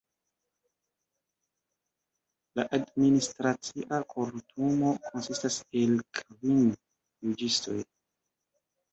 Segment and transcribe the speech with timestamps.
[2.59, 6.73] La Administracia Kortumo konsistas el kvin
[7.27, 7.77] juĝistoj.